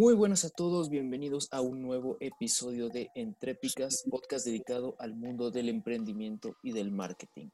[0.00, 5.50] Muy buenas a todos, bienvenidos a un nuevo episodio de Entrépicas, podcast dedicado al mundo
[5.50, 7.50] del emprendimiento y del marketing.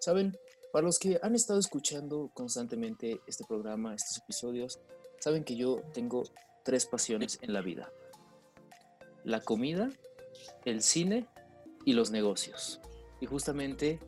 [0.00, 0.36] Saben,
[0.72, 4.80] para los que han estado escuchando constantemente este programa, estos episodios,
[5.20, 6.24] saben que yo tengo
[6.64, 7.92] tres pasiones en la vida.
[9.22, 9.90] La comida,
[10.64, 11.28] el cine
[11.84, 12.80] y los negocios.
[13.20, 14.00] Y justamente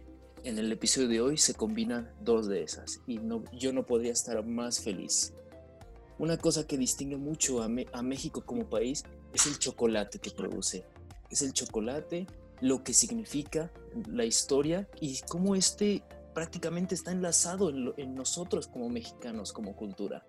[0.43, 4.11] en el episodio de hoy se combinan dos de esas y no, yo no podría
[4.11, 5.33] estar más feliz.
[6.23, 9.03] Una cosa que distingue mucho a, México como país
[9.35, 10.87] es el chocolate que produce.
[11.31, 12.29] Es el chocolate,
[12.61, 13.73] lo que significa
[14.07, 20.25] la historia y cómo este prácticamente está enlazado en, en, nosotros como mexicanos, como cultura.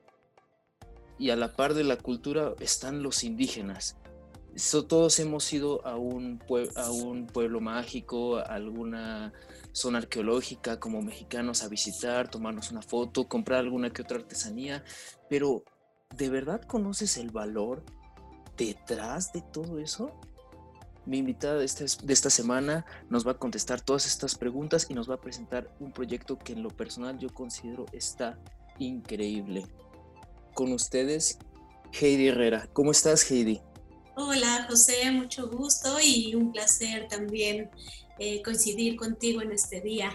[1.19, 3.95] Y a la par de la cultura están los indígenas,
[4.87, 6.39] todos hemos ido a un,
[6.75, 9.33] a un pueblo mágico, a alguna
[9.71, 14.83] zona arqueológica como mexicanos a visitar, tomarnos una foto, comprar alguna que otra artesanía,
[15.29, 15.63] pero
[16.17, 17.83] ¿de verdad conoces el valor
[18.57, 20.11] detrás de todo eso?
[21.05, 24.93] Mi invitada de, este, de esta semana nos va a contestar todas estas preguntas y
[24.93, 28.39] nos va a presentar un proyecto que en lo personal yo considero está
[28.79, 29.65] increíble.
[30.53, 31.39] Con ustedes,
[31.91, 32.69] Heidi Herrera.
[32.73, 33.59] ¿Cómo estás, Heidi?
[34.15, 37.71] Hola José, mucho gusto y un placer también
[38.19, 40.11] eh, coincidir contigo en este día.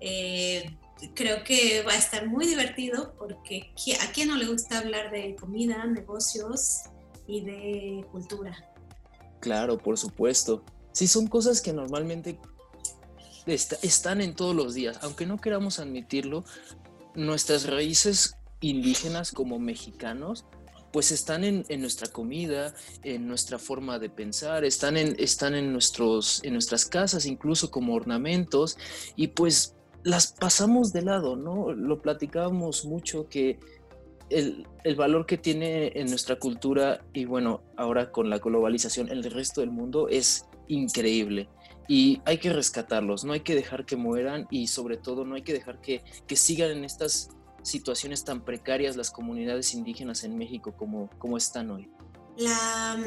[0.00, 0.76] Eh,
[1.14, 5.36] creo que va a estar muy divertido porque a quién no le gusta hablar de
[5.36, 6.80] comida, negocios
[7.26, 8.56] y de cultura.
[9.40, 10.64] Claro, por supuesto.
[10.92, 12.38] Sí, son cosas que normalmente
[13.46, 16.44] están en todos los días, aunque no queramos admitirlo,
[17.14, 20.44] nuestras raíces indígenas como mexicanos
[20.92, 26.40] pues están en, nuestra comida, en nuestra forma de pensar, están, en, están en, nuestros,
[26.42, 28.76] en nuestras casas incluso como ornamentos
[29.14, 31.72] y pues las pasamos de lado, ¿no?
[31.72, 33.58] Lo platicábamos mucho que
[34.28, 39.24] el, el, valor que tiene en nuestra cultura y bueno, ahora con la globalización el
[39.24, 41.48] resto del mundo es increíble.
[41.88, 45.42] Y hay que rescatarlos, no hay que dejar que mueran y sobre todo no hay
[45.42, 47.30] que dejar que, que sigan en estas
[47.62, 51.90] situaciones tan precarias las comunidades indígenas en México como, como están hoy?
[52.36, 52.98] La,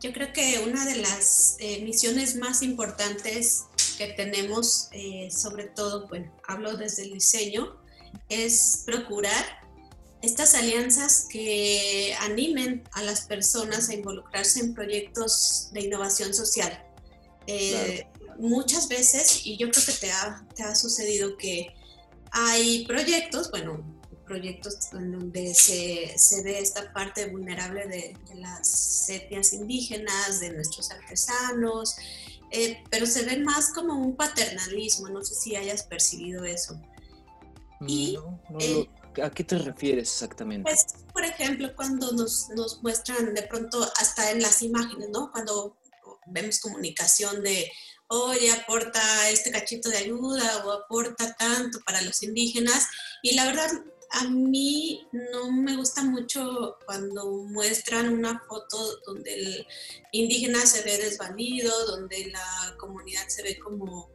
[0.00, 6.08] yo creo que una de las eh, misiones más importantes que tenemos, eh, sobre todo,
[6.08, 7.80] bueno, hablo desde el diseño,
[8.28, 9.60] es procurar
[10.22, 16.84] estas alianzas que animen a las personas a involucrarse en proyectos de innovación social.
[17.46, 18.06] Eh,
[18.38, 21.74] muchas veces, y yo creo que te ha, te ha sucedido que
[22.32, 23.82] hay proyectos, bueno,
[24.30, 30.90] proyectos en donde se, se ve esta parte vulnerable de, las etnias indígenas, de nuestros
[30.92, 31.96] artesanos,
[32.50, 36.80] eh, pero se ve más como un paternalismo, no sé si hayas percibido eso.
[37.86, 38.18] Y,
[38.58, 38.88] eh,
[39.22, 40.70] ¿A qué te refieres exactamente?
[40.70, 45.30] Pues, por ejemplo, cuando nos, nos muestran de pronto hasta en las imágenes, ¿no?
[45.32, 45.78] Cuando
[46.26, 47.70] vemos comunicación de,
[48.08, 49.00] oye, aporta
[49.30, 52.86] este cachito de ayuda o aporta tanto para los indígenas.
[53.22, 53.70] Y la verdad,
[54.10, 59.66] a mí no me gusta mucho cuando muestran una foto donde el
[60.12, 64.10] indígena se ve desvalido, donde la comunidad se ve como,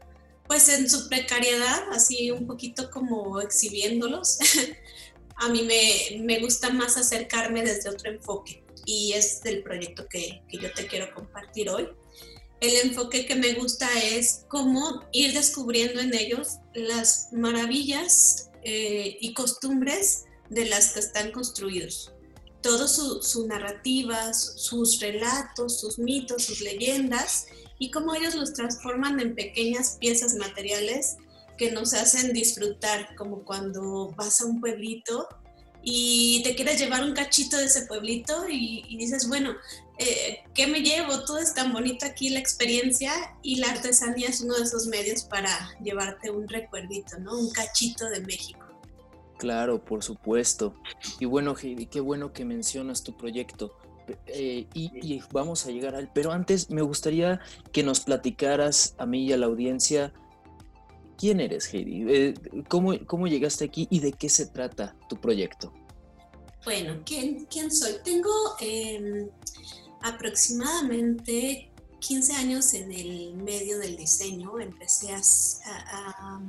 [0.47, 4.37] pues en su precariedad, así un poquito como exhibiéndolos.
[5.37, 10.43] a mí me, me, gusta más acercarme desde otro enfoque y es el proyecto que,
[10.49, 11.89] que yo te quiero compartir hoy
[12.61, 19.33] el enfoque que me gusta es cómo ir descubriendo en ellos las maravillas eh, y
[19.33, 22.11] costumbres de las que están construidos.
[22.61, 27.45] Todo su, su narrativa, sus relatos, sus mitos, sus leyendas
[27.77, 31.17] y cómo ellos los transforman en pequeñas piezas materiales
[31.57, 35.27] que nos hacen disfrutar, como cuando vas a un pueblito
[35.85, 39.55] y te quieres llevar un cachito de ese pueblito y, y dices, bueno,
[39.97, 41.23] eh, ¿qué me llevo?
[41.25, 43.11] Todo es tan bonito aquí, la experiencia
[43.41, 45.49] y la artesanía es uno de esos medios para
[45.81, 47.37] llevarte un recuerdito, ¿no?
[47.37, 48.59] Un cachito de México.
[49.37, 50.73] Claro, por supuesto.
[51.19, 53.77] Y bueno, Heidi, qué bueno que mencionas tu proyecto.
[54.27, 56.11] Eh, y, vamos a llegar al...
[56.11, 57.39] Pero antes me gustaría
[57.71, 60.13] que nos platicaras a mí y a la audiencia
[61.17, 62.33] quién eres, Heidi, eh,
[62.67, 65.73] cómo, cómo llegaste aquí y de qué se trata tu proyecto.
[66.63, 67.93] Bueno, ¿quién, quién soy?
[68.03, 69.29] Tengo em,
[70.01, 71.69] aproximadamente
[71.99, 74.59] 15 años en el medio del diseño.
[74.59, 76.41] Empecé a,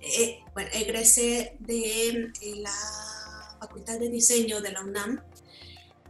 [0.00, 2.72] eh, bueno, egresé de la
[3.60, 5.22] Facultad de Diseño de la UNAM.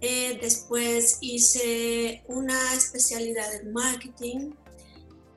[0.01, 4.51] Eh, después hice una especialidad en marketing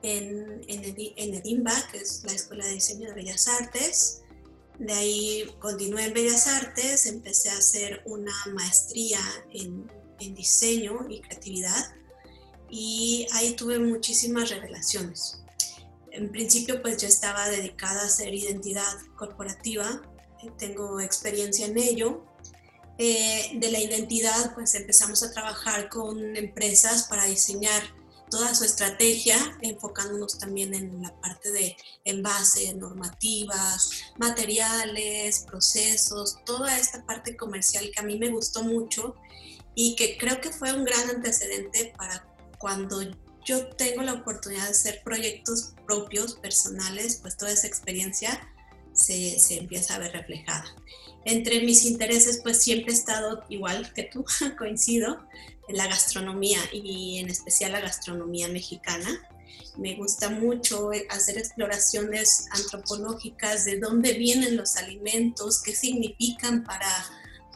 [0.02, 0.84] en, en,
[1.16, 4.22] en Edimba, que es la Escuela de Diseño de Bellas Artes.
[4.78, 9.20] De ahí continué en Bellas Artes, empecé a hacer una maestría
[9.52, 11.94] en en diseño y creatividad
[12.68, 15.42] y ahí tuve muchísimas revelaciones.
[16.12, 20.02] En principio pues yo estaba dedicada a hacer identidad corporativa,
[20.58, 22.24] tengo experiencia en ello.
[22.98, 27.82] Eh, de la identidad pues empezamos a trabajar con empresas para diseñar
[28.30, 37.04] toda su estrategia, enfocándonos también en la parte de envase, normativas, materiales, procesos, toda esta
[37.04, 39.14] parte comercial que a mí me gustó mucho
[39.74, 42.26] y que creo que fue un gran antecedente para
[42.58, 43.02] cuando
[43.44, 48.48] yo tengo la oportunidad de hacer proyectos propios, personales, pues toda esa experiencia
[48.92, 50.64] se, se empieza a ver reflejada.
[51.24, 54.24] Entre mis intereses, pues siempre he estado igual que tú,
[54.58, 55.26] coincido,
[55.72, 59.08] la gastronomía y en especial la gastronomía mexicana.
[59.76, 67.06] Me gusta mucho hacer exploraciones antropológicas de dónde vienen los alimentos, qué significan para,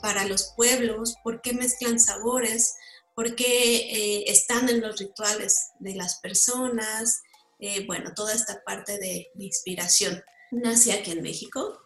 [0.00, 2.76] para los pueblos, por qué mezclan sabores,
[3.14, 7.22] por qué eh, están en los rituales de las personas,
[7.58, 10.22] eh, bueno, toda esta parte de, inspiración.
[10.50, 11.80] Nací aquí en México,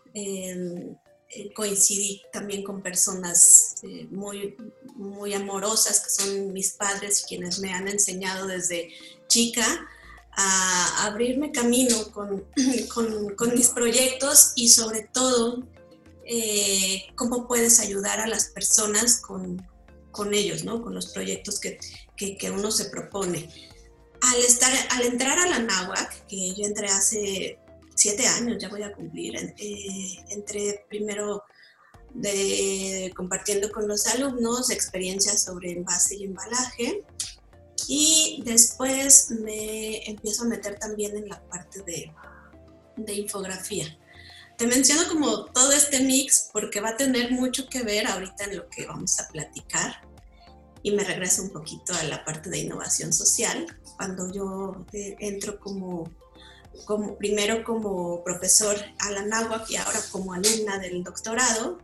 [1.55, 4.57] coincidí también con personas eh, muy,
[4.95, 8.91] muy amorosas, que son mis padres y quienes me han enseñado desde
[9.29, 9.65] chica
[10.33, 12.47] a abrirme camino con,
[13.35, 15.65] con, mis proyectos y sobre todo
[16.25, 19.67] eh, cómo puedes ayudar a las personas con,
[20.11, 20.83] con ellos, ¿no?
[20.83, 21.79] con los proyectos que,
[22.17, 23.49] que, que, uno se propone.
[24.21, 27.59] Al, estar, al entrar a la náhuac, que yo entré hace
[27.99, 29.37] siete años ya voy a cumplir.
[29.37, 31.43] Eh, entré primero
[32.15, 37.05] de, compartiendo con los alumnos experiencias sobre envase y embalaje
[37.89, 42.13] y después me empiezo a meter también en la parte de,
[42.97, 43.87] de infografía.
[44.57, 48.57] Te menciono como todo este mix porque va a tener mucho que ver ahorita en
[48.59, 50.03] lo que vamos a platicar
[50.83, 53.67] y me regreso un poquito a la parte de innovación social.
[53.97, 56.11] Cuando yo eh, entro como
[56.85, 61.79] como, primero como profesor a la náhuatl y ahora como alumna del doctorado,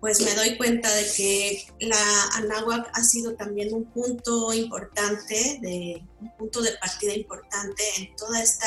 [0.00, 6.02] pues me doy cuenta de que la Anáhuac ha sido también un punto importante, de,
[6.20, 8.66] un punto de partida importante en toda esta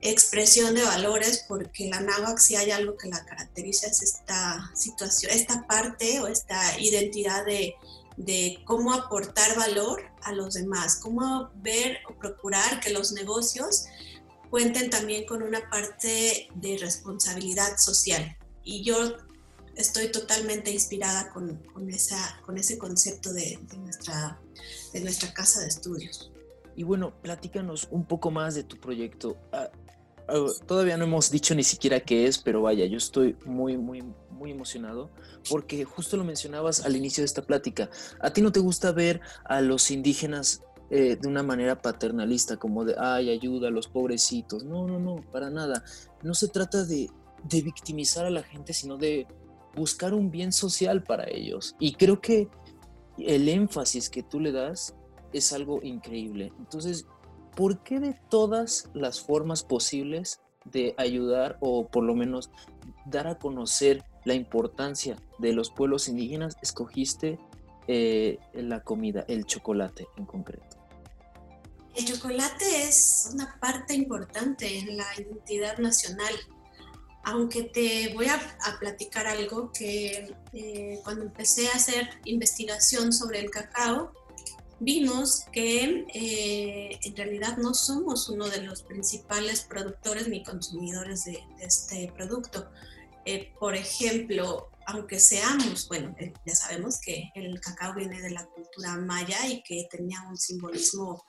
[0.00, 5.30] expresión de valores, porque la Anáhuac si hay algo que la caracteriza es esta situación,
[5.32, 7.74] esta parte o esta identidad de,
[8.16, 13.84] de cómo aportar valor a los demás, cómo ver o procurar que los negocios
[14.52, 18.36] cuenten también con una parte de responsabilidad social.
[18.62, 19.16] Y yo
[19.76, 24.38] estoy totalmente inspirada con, con, esa, con ese concepto de, nuestra,
[24.92, 26.30] de nuestra casa de estudios.
[26.76, 29.38] Y bueno, platícanos un poco más de tu proyecto.
[29.52, 29.70] Ah,
[30.28, 34.04] ah, todavía no hemos dicho ni siquiera qué es, pero vaya, yo estoy muy, muy,
[34.28, 35.08] muy emocionado
[35.48, 37.88] porque justo lo mencionabas al inicio de esta plática.
[38.20, 40.60] ¿A ti no te gusta ver a los indígenas
[40.94, 44.62] eh, de una manera paternalista, como de, ay, ayuda a los pobrecitos.
[44.62, 45.82] No, no, no, para nada.
[46.22, 47.08] No se trata de,
[47.44, 49.26] de victimizar a la gente, sino de
[49.74, 51.76] buscar un bien social para ellos.
[51.78, 52.46] Y creo que
[53.16, 54.94] el énfasis que tú le das
[55.32, 56.52] es algo increíble.
[56.58, 57.06] Entonces,
[57.56, 62.50] ¿por qué de todas las formas posibles de ayudar o por lo menos
[63.06, 67.38] dar a conocer la importancia de los pueblos indígenas, escogiste
[67.88, 70.81] eh, la comida, el chocolate en concreto?
[71.94, 76.34] El chocolate es una parte importante en la identidad nacional,
[77.24, 78.40] aunque te voy a,
[78.80, 84.12] platicar algo que eh, cuando empecé a hacer investigación sobre el cacao,
[84.80, 91.44] vimos que eh, en realidad no somos uno de los principales productores ni consumidores de,
[91.60, 92.70] este producto.
[93.24, 98.96] Eh, por ejemplo, aunque seamos, bueno, ya sabemos que el cacao viene de la cultura
[98.96, 101.24] maya y que tenía un simbolismo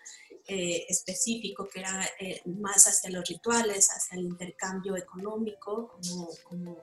[0.48, 5.98] eh, específico que era eh, más hacia los rituales, hacia el intercambio económico,
[6.44, 6.78] como,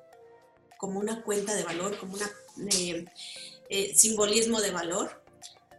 [0.78, 3.10] como, una cuenta de valor, como un
[3.68, 5.22] eh, simbolismo de valor.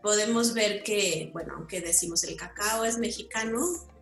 [0.03, 3.61] Podemos ver que, bueno, aunque decimos el cacao es mexicano,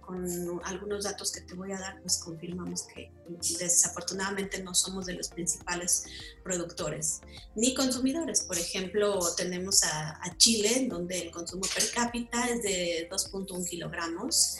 [0.10, 3.12] con algunos datos que te voy a dar, pues confirmamos que
[3.60, 6.06] desafortunadamente no somos de los principales
[6.44, 7.22] productores
[7.54, 8.42] ni consumidores.
[8.42, 14.58] Por ejemplo, tenemos a, Chile, donde el consumo per cápita es de 2.1 kilogramos.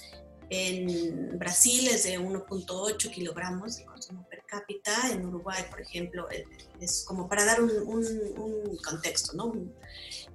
[0.52, 5.10] En Brasil es de 1.8 kilogramos de consumo per cápita.
[5.12, 6.28] En Uruguay, por ejemplo,
[6.80, 9.52] es como para dar un, un contexto, ¿no?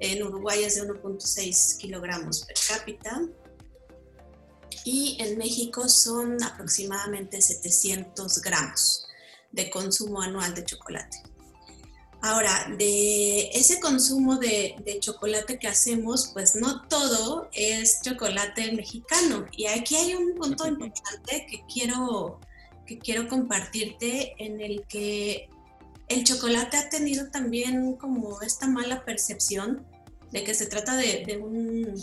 [0.01, 3.23] En Uruguay es de 1.6 kilogramos per cápita
[4.85, 9.07] y en México son aproximadamente 700 gramos
[9.53, 11.23] de consumo anual de chocolate.
[12.27, 19.47] Ahora, de ese consumo de, chocolate que hacemos, pues no todo es chocolate mexicano.
[19.53, 22.41] Y aquí hay un punto importante que quiero,
[22.87, 25.51] que quiero compartirte en el que
[26.09, 29.87] el chocolate ha tenido también como esta mala percepción
[30.33, 31.95] de que se trata de, un,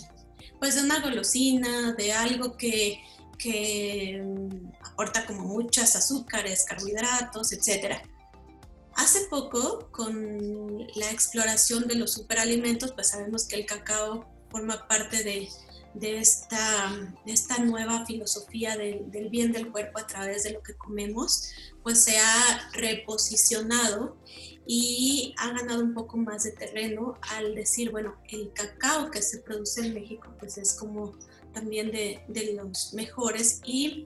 [0.62, 3.02] pues de una golosina, de algo que,
[3.40, 4.24] que
[4.86, 8.04] aporta como muchas azúcares, carbohidratos, etcétera.
[8.94, 15.24] Hace poco, con la exploración de los superalimentos, pues sabemos que el cacao forma parte
[15.24, 15.50] de,
[16.20, 16.94] esta,
[17.26, 21.50] esta, nueva filosofía del bien del cuerpo a través de lo que comemos,
[21.82, 24.16] pues se ha reposicionado
[24.74, 29.40] y ha ganado un poco más de terreno al decir, bueno, el cacao que se
[29.40, 31.12] produce en México, pues es como
[31.54, 34.06] también de, de los mejores y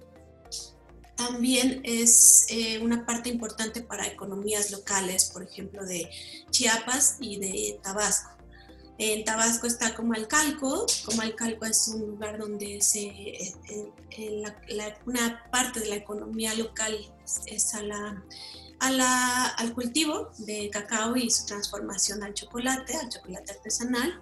[1.15, 6.09] también es eh, una parte importante para economías locales, por ejemplo, de
[6.49, 8.31] Chiapas y de Tabasco.
[8.97, 10.87] En Tabasco está Comalcalco.
[11.05, 16.97] Comalcalco es un lugar donde se, eh, eh, una parte de la economía local
[17.45, 18.23] es a la,
[18.79, 24.21] a la, al cultivo de cacao y su transformación al chocolate, al chocolate artesanal.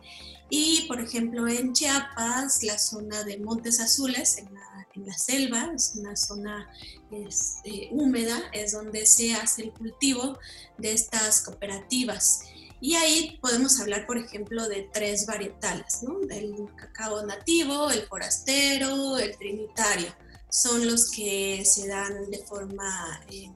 [0.50, 5.72] Y, por ejemplo, en Chiapas, la zona de Montes Azules, en la en la selva,
[5.76, 6.70] es una zona
[7.12, 10.38] este, húmeda, es donde se hace el cultivo
[10.78, 12.42] de estas cooperativas.
[12.80, 16.20] Y ahí podemos hablar, por ejemplo, de tres varietales, ¿no?
[16.20, 20.14] Del cacao nativo, el forastero, el trinitario.
[20.50, 23.50] Son los que se dan de forma eh,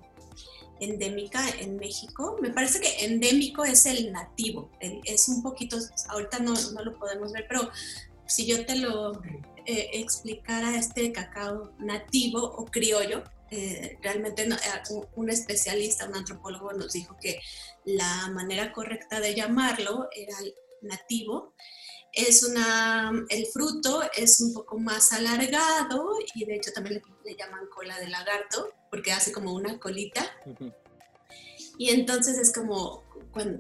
[0.80, 2.38] endémica en México.
[2.42, 4.72] Me parece que endémico es el nativo.
[4.80, 5.78] es un poquito,
[6.10, 7.70] ahorita no, no, lo podemos ver, pero
[8.26, 9.22] si yo te lo
[9.66, 13.24] eh, explicara este cacao nativo o criollo.
[13.50, 14.56] Eh, realmente eh,
[15.16, 17.40] un, especialista, un antropólogo nos dijo que
[17.86, 20.36] la manera correcta de llamarlo era
[20.82, 21.54] nativo.
[22.18, 27.68] Es una, el fruto es un poco más alargado y de hecho también le, llaman
[27.68, 30.26] cola de lagarto porque hace como una colita.
[31.78, 33.08] Y entonces es como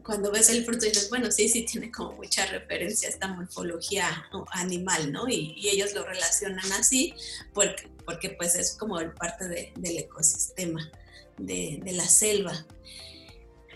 [0.01, 4.27] cuando, ves el fruto dices, bueno, sí, sí tiene como mucha referencia a esta morfología
[4.51, 5.27] animal, ¿no?
[5.27, 7.13] Y, ellos lo relacionan así
[7.53, 10.89] porque, porque pues es como parte del ecosistema
[11.37, 12.65] de, la selva.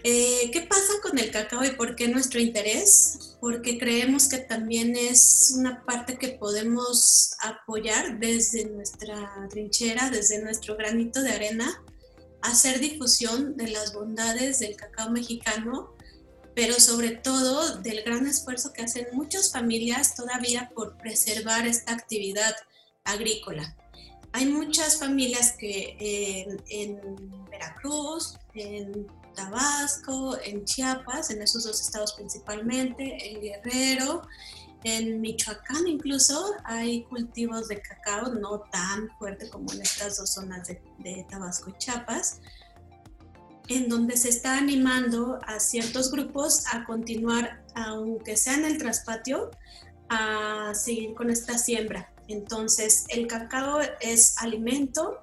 [0.03, 3.37] Eh, ¿Qué pasa con el cacao y por qué nuestro interés?
[3.39, 10.75] Porque creemos que también es una parte que podemos apoyar desde nuestra trinchera, desde nuestro
[10.75, 11.83] granito de arena,
[12.41, 15.95] hacer difusión de las bondades del cacao mexicano,
[16.55, 22.55] pero sobre todo del gran esfuerzo que hacen muchas familias todavía por preservar esta actividad
[23.03, 23.75] agrícola.
[24.33, 25.95] Hay muchas familias que
[26.69, 34.21] en, Veracruz, en Tabasco, en Chiapas, en esos dos estados principalmente, en Guerrero,
[34.83, 40.67] en Michoacán incluso hay cultivos de cacao, no tan fuerte como en estas dos zonas
[40.67, 42.39] de, Tabasco y Chiapas,
[43.67, 49.51] en donde se está animando a ciertos grupos a continuar, aunque sea en el traspatio,
[50.09, 52.11] a seguir con esta siembra.
[52.27, 55.21] Entonces, el cacao es alimento,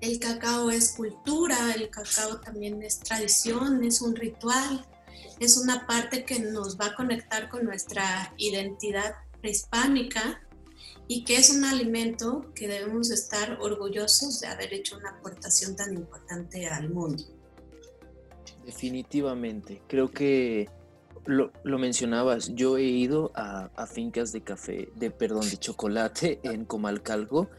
[0.00, 4.86] el cacao es cultura, el cacao también es tradición, es un ritual,
[5.38, 10.40] es una parte que nos va a conectar con nuestra identidad prehispánica
[11.08, 15.94] y que es un alimento que debemos estar orgullosos de haber hecho una aportación tan
[15.94, 17.24] importante al mundo.
[18.64, 20.68] Definitivamente, creo que
[21.26, 27.50] lo, mencionabas, yo he ido a, fincas de café, de perdón, de chocolate en Comalcalco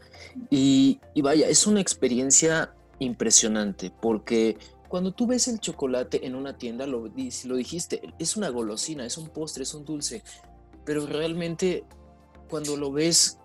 [0.50, 4.56] y, y vaya, es una experiencia impresionante porque
[4.88, 9.16] cuando tú ves el chocolate en una tienda, lo, lo dijiste, es una golosina, es
[9.16, 10.22] un postre, es un dulce,
[10.84, 11.84] pero realmente
[12.50, 13.38] cuando lo ves,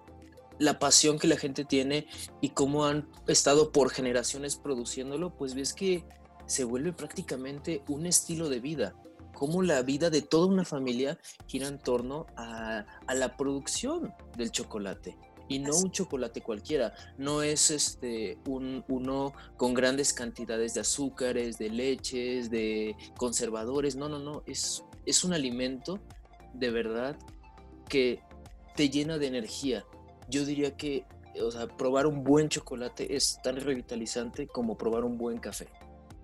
[0.60, 2.08] la pasión que la gente tiene
[2.42, 6.04] y cómo han estado por generaciones produciéndolo, pues ves que
[6.48, 8.96] se vuelve prácticamente un estilo de vida,
[9.38, 14.50] cómo la vida de toda una familia gira en torno a, a la producción del
[14.50, 15.16] chocolate
[15.48, 21.60] y no un chocolate cualquiera, no es este un, uno con grandes cantidades de azúcares,
[21.60, 26.00] de leches, de conservadores, no, no, no, es, es un alimento
[26.56, 27.16] de verdad
[27.88, 28.24] que
[28.76, 29.86] te llena de energía.
[30.30, 31.06] Yo diría que,
[31.44, 35.68] o sea, probar un buen chocolate es tan revitalizante como probar un buen café.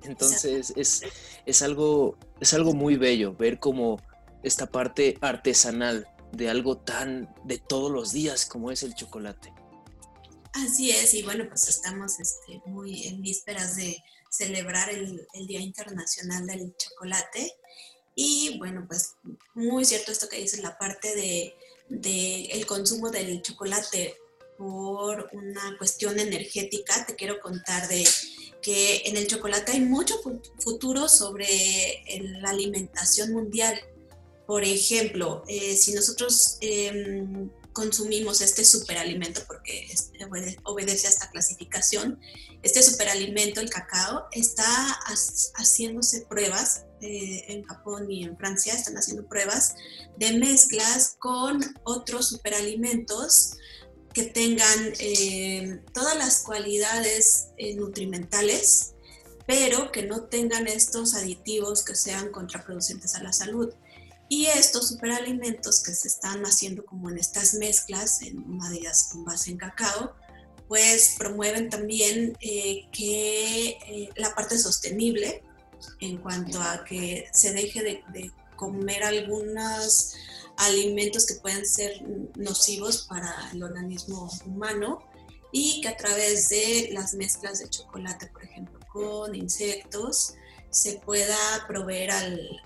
[0.03, 1.03] Entonces es,
[1.45, 4.01] es, algo, es algo muy bello ver como
[4.43, 9.53] esta parte artesanal de algo tan de todos los días como es el chocolate.
[10.53, 16.45] Así es, y bueno, pues estamos este, muy en vísperas de celebrar el, Día Internacional
[16.45, 17.53] del Chocolate.
[18.15, 19.15] Y bueno, pues
[19.55, 21.55] muy cierto esto que dice la parte de,
[21.89, 24.15] de el consumo del chocolate
[24.57, 27.05] por una cuestión energética.
[27.05, 28.07] Te quiero contar de
[28.61, 30.15] que en el chocolate hay mucho
[30.59, 32.03] futuro sobre
[32.41, 33.79] la alimentación mundial.
[34.47, 39.87] Por ejemplo, eh, si nosotros em, consumimos este superalimento, porque
[40.63, 42.19] obedece a esta clasificación,
[42.61, 44.65] este superalimento, el cacao, está
[45.55, 49.75] haciéndose pruebas eh, en Japón y en Francia, están haciendo pruebas
[50.17, 53.57] de mezclas con otros superalimentos
[54.13, 58.93] que tengan eh, todas las cualidades eh, nutrimentales,
[59.47, 63.73] pero que no tengan estos aditivos que sean contraproducentes a la salud.
[64.29, 69.51] Y estos superalimentos que se están haciendo como en estas mezclas, en ellas con base
[69.51, 70.13] en cacao,
[70.67, 75.43] pues promueven también eh, que la parte sostenible
[75.99, 80.13] en cuanto a que se deje de, de comer algunas
[80.57, 82.01] alimentos que pueden ser
[82.35, 84.99] nocivos para el organismo humano
[85.51, 90.33] y que a través de las mezclas de chocolate, por ejemplo, con insectos,
[90.69, 92.61] se pueda proveer al,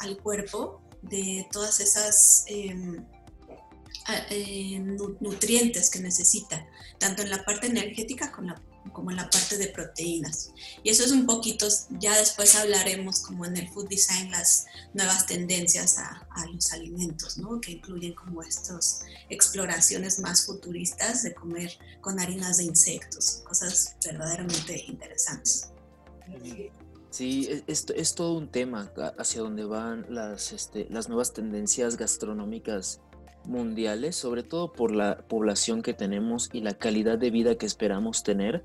[0.00, 3.06] al, cuerpo de todas esas em,
[4.30, 4.78] eh,
[5.20, 6.66] nutrientes que necesita,
[6.98, 8.62] tanto en la parte energética como la
[8.92, 10.52] como en la parte de proteínas.
[10.82, 11.66] Y eso es un poquito,
[11.98, 17.38] ya después hablaremos como en el food design, las nuevas tendencias a, a los alimentos,
[17.38, 17.60] ¿no?
[17.60, 24.84] que incluyen como estas exploraciones más futuristas de comer con harinas de insectos, cosas verdaderamente
[24.86, 25.70] interesantes.
[27.10, 31.96] Sí, e, es, es todo un tema hacia donde van las, este, las nuevas tendencias
[31.96, 33.00] gastronómicas
[33.44, 38.22] mundiales, sobre todo por la población que tenemos y la calidad de vida que esperamos
[38.22, 38.64] tener.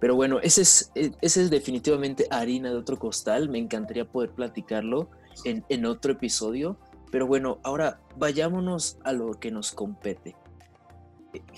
[0.00, 3.48] Pero bueno, ese es, e, ese es definitivamente harina de otro costal.
[3.48, 5.10] Me encantaría poder platicarlo
[5.44, 6.78] en, en otro episodio.
[7.10, 10.36] Pero bueno, ahora vayámonos a lo que nos compete.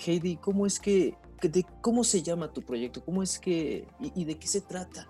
[0.05, 3.03] Heidi, ¿cómo es que, de, cómo se llama tu proyecto?
[3.03, 5.07] ¿Cómo es que, y, de qué se trata?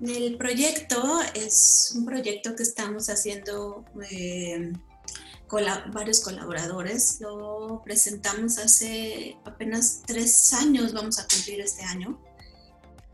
[0.00, 4.72] El proyecto es un proyecto que estamos haciendo eh,
[5.92, 7.20] varios colaboradores.
[7.20, 12.20] Lo presentamos hace apenas tres años, vamos a cumplir este año.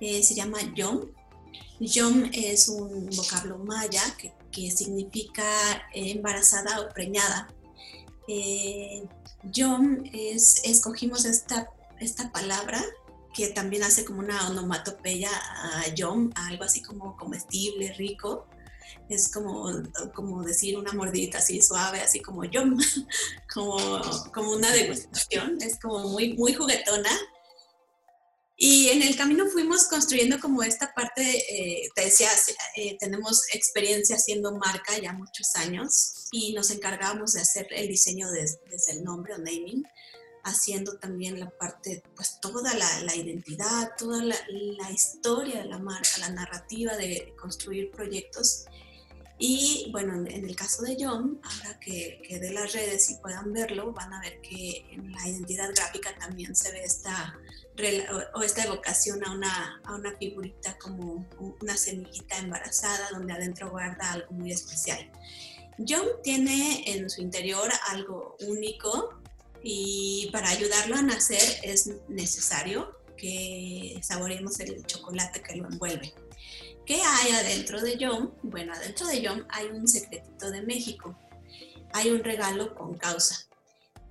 [0.06, 1.00] Eh, se llama Yom.
[1.80, 5.42] Yom es un vocablo maya que, que significa
[5.94, 7.48] embarazada o preñada.
[8.28, 9.02] Eh,
[9.44, 12.84] Yom es, escogimos esta, esta palabra
[13.32, 18.46] que también hace como una onomatopeya a Yom, algo así como comestible, rico
[19.08, 19.70] es como,
[20.14, 22.62] como decir una mordidita así suave, así como yo,
[23.54, 23.78] como,
[24.34, 27.10] como una degustación, es como muy, muy juguetona.
[28.56, 32.28] Y en el camino fuimos construyendo como esta parte, eh, te decía,
[32.76, 38.30] eh, tenemos experiencia haciendo marca ya muchos años y nos encargábamos de hacer el diseño
[38.30, 39.82] desde el nombre o naming,
[40.44, 45.78] haciendo también la parte, pues toda la, la identidad, toda la, la, historia de la
[45.78, 48.66] marca, la narrativa de construir proyectos.
[49.36, 53.52] Y bueno, en el caso de John, ahora que, que, de las redes y puedan
[53.52, 57.34] verlo, van a ver que en la identidad gráfica también se ve esta,
[58.34, 61.26] o esta evocación a una, a una figurita como
[61.60, 65.10] una semillita embarazada donde adentro guarda algo muy especial.
[65.78, 69.20] John tiene en su interior algo único
[69.62, 76.14] y para ayudarlo a nacer es necesario que saboreemos el chocolate que lo envuelve.
[76.86, 78.32] ¿Qué hay adentro de Yom?
[78.42, 81.18] Bueno, adentro de Yom hay un secretito de México.
[81.92, 83.46] Hay un regalo con causa.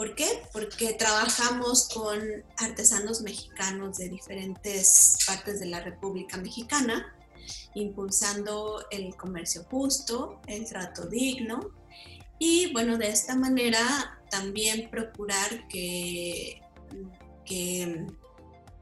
[0.04, 0.44] ¿Por qué?
[0.52, 2.20] Porque trabajamos con
[2.58, 7.16] artesanos mexicanos de diferentes partes de la República Mexicana,
[7.74, 11.72] impulsando el comercio justo, el trato digno
[12.38, 16.62] y bueno, de esta manera también procurar que,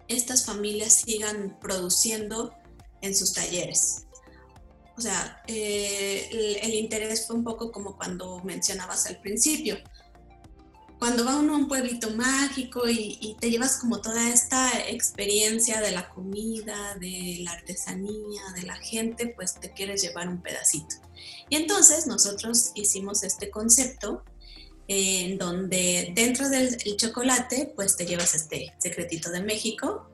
[0.08, 2.52] estas familias sigan produciendo
[3.04, 4.08] en sus talleres.
[4.98, 9.78] O sea, eh, el, interés fue un poco como cuando mencionabas al principio.
[11.02, 15.90] Cuando va uno a un pueblito mágico y, te llevas como toda esta experiencia de
[15.90, 20.98] la comida, de la artesanía, de la gente, pues te quieres llevar un pedacito.
[21.50, 24.24] Y entonces nosotros hicimos este concepto
[24.88, 30.08] en donde dentro del chocolate, pues te llevas este secretito de México,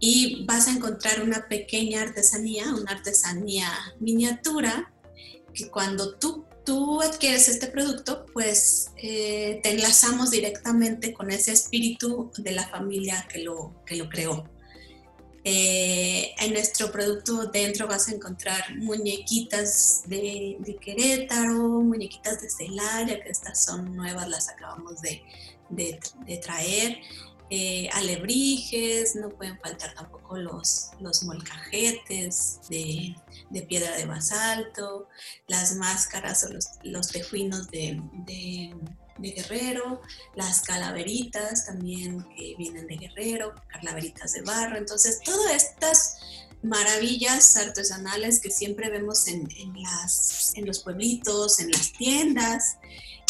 [0.00, 3.68] y vas a encontrar una pequeña artesanía, una artesanía
[4.00, 4.92] miniatura,
[5.54, 12.30] que cuando tú, tú adquieres este producto, pues eh, te enlazamos directamente con ese espíritu
[12.38, 14.44] de la familia que lo, que lo creó.
[15.44, 23.30] Eh, en nuestro producto dentro vas a encontrar muñequitas de, Querétaro, muñequitas de Celaya, que
[23.30, 25.22] estas son nuevas, las acabamos de,
[26.40, 26.98] traer.
[27.54, 33.14] Eh, alebrijes, no pueden faltar tampoco los, los molcajetes de,
[33.60, 35.08] piedra de basalto,
[35.46, 38.00] las máscaras o los, los tejuinos de,
[39.18, 40.00] de Guerrero,
[40.34, 44.76] las calaveritas también que vienen de Guerrero, calaveritas de barro.
[44.78, 46.16] Entonces, todas estas
[46.62, 52.76] maravillas artesanales que siempre vemos en, las, en los pueblitos, en las tiendas,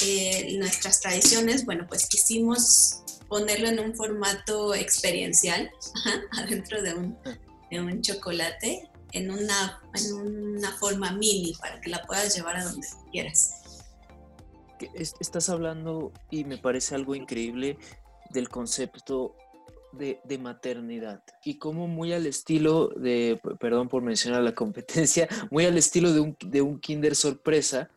[0.04, 5.70] eh, nuestras tradiciones, bueno, pues quisimos ponerlo en un formato experiencial,
[6.32, 7.18] adentro de un,
[7.70, 12.64] de un chocolate, en una, en una forma mini para que la puedas llevar a
[12.64, 13.62] donde quieras
[14.94, 17.78] estás hablando y me parece algo increíble
[18.30, 19.36] del concepto
[19.92, 25.76] de, maternidad y como muy al estilo de, perdón por mencionar la competencia, muy al
[25.76, 27.90] estilo de un, de un Kinder sorpresa,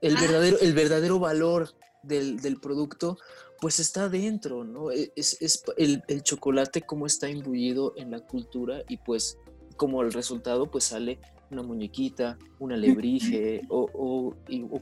[0.00, 3.18] el verdadero, el verdadero valor del, producto
[3.60, 4.92] pues está dentro, ¿no?
[4.92, 9.38] E, es, el, el, chocolate como está imbuido en la cultura y pues
[9.76, 11.18] como el resultado pues sale
[11.50, 14.34] una muñequita, un alebrije o, o,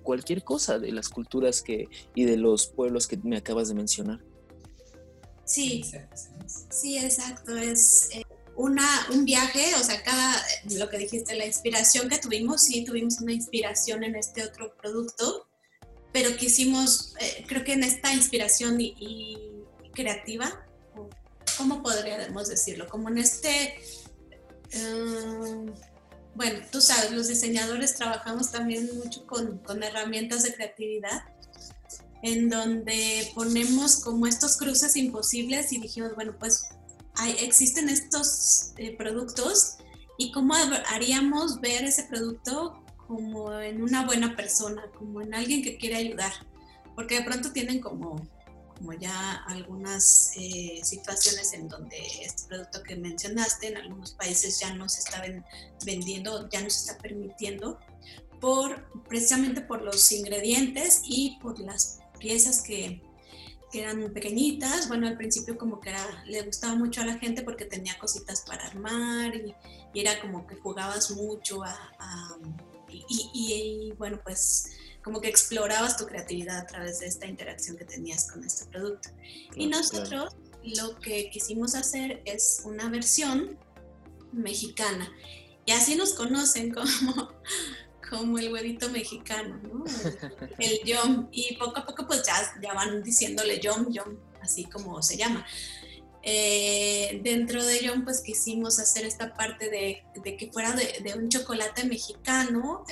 [0.03, 4.21] cualquier cosa de las culturas que, y de los pueblos que me acabas de mencionar.
[5.45, 5.85] Sí,
[6.71, 7.57] sí, exacto.
[7.57, 8.23] Es eh,
[8.57, 10.43] una, un viaje, o sea, cada,
[10.77, 15.47] lo que dijiste, la inspiración que tuvimos, sí, tuvimos una inspiración en este otro producto,
[16.13, 19.49] pero quisimos, eh, creo que en esta inspiración y,
[19.95, 20.67] creativa,
[21.59, 22.89] ¿cómo podríamos decirlo?
[22.89, 23.75] Como en este...
[24.73, 25.67] Em,
[26.35, 31.25] bueno, tú sabes, los diseñadores trabajamos también mucho con, herramientas de creatividad,
[32.23, 36.69] en donde ponemos como estos cruces imposibles y dijimos, bueno, pues
[37.17, 39.77] hay, existen estos eh, productos
[40.17, 40.55] y cómo
[40.89, 46.33] haríamos ver ese producto como en una buena persona, como en alguien que quiere ayudar,
[46.95, 48.27] porque de pronto tienen como
[48.83, 54.75] como ya algunas eh, situaciones en donde este producto que mencionaste en algunos países ya
[54.75, 55.23] no se está
[55.87, 57.79] vendiendo, ya no se está permitiendo,
[58.41, 63.01] por, precisamente por los ingredientes y por las piezas que,
[63.71, 64.89] que eran pequeñitas.
[64.89, 68.41] Bueno, al principio como que era, le gustaba mucho a la gente porque tenía cositas
[68.41, 69.55] para armar y,
[69.95, 71.77] era como que jugabas mucho a,
[72.89, 74.71] y, y, bueno, pues
[75.03, 79.11] como que explorabas tu creatividad a través de esta interacción que tenías con este producto.
[79.57, 80.35] y nosotros
[80.65, 83.59] lo que quisimos hacer es una versión
[84.33, 85.11] mexicana.
[85.67, 87.33] Y así nos conocen como,
[88.09, 89.85] como el huevito mexicano, ¿no?
[90.59, 91.29] El, yom.
[91.33, 95.47] Y poco a poco pues ya, ya van diciéndole yom, yom, así como se llama.
[96.25, 100.05] Eh, dentro de ello, pues quisimos hacer esta parte de,
[100.37, 102.85] que fuera de, un chocolate mexicano,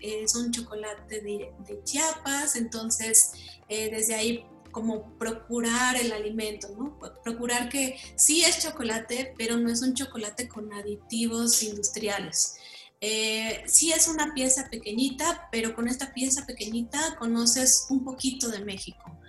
[0.00, 1.52] es un chocolate de,
[1.84, 3.32] Chiapas, entonces
[3.68, 6.96] eh, desde ahí como procurar el alimento, ¿no?
[7.24, 12.56] Procurar que sí es chocolate, pero no es un chocolate con aditivos industriales.
[13.00, 18.60] Eh, sí es una pieza pequeñita, pero con esta pieza pequeñita conoces un poquito de
[18.60, 19.19] México.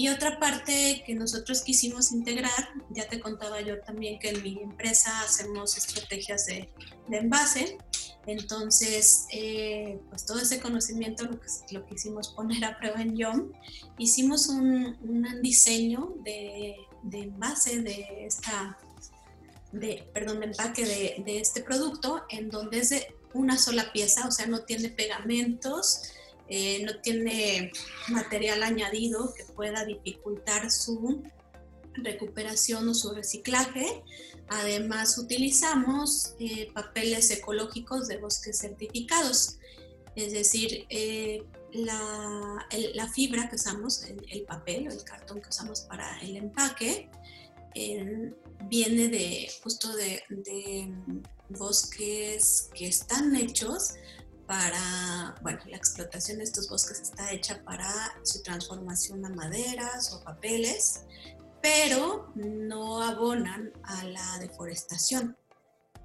[0.00, 4.58] Y otra parte que nosotros quisimos integrar, ya te contaba yo también que en mi
[4.62, 6.70] empresa hacemos estrategias de,
[7.10, 7.76] envase,
[8.26, 13.52] entonces eh, pues todo ese conocimiento lo, que, lo quisimos poner a prueba en YOM.
[13.98, 14.96] Hicimos un,
[15.42, 16.76] diseño de,
[17.12, 18.78] envase de esta,
[19.70, 24.26] de, perdón, de empaque de, de este producto en donde es de una sola pieza,
[24.26, 26.14] o sea, no tiene pegamentos,
[26.52, 27.70] eh, no tiene
[28.08, 31.22] material añadido que pueda dificultar su
[31.94, 34.02] recuperación o su reciclaje.
[34.48, 39.58] Además, utilizamos eh, papeles ecológicos de bosques certificados,
[40.16, 42.66] es decir, eh, la,
[43.14, 47.08] fibra que usamos, el, papel o el cartón que usamos para el empaque,
[48.68, 50.24] viene de justo de
[51.50, 53.94] bosques que están hechos
[54.50, 57.88] para, bueno, la explotación de estos bosques está hecha para
[58.24, 61.02] su transformación a maderas o papeles,
[61.62, 65.36] pero no abonan a la deforestación.